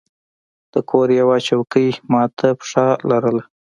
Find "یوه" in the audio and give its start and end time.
1.19-1.37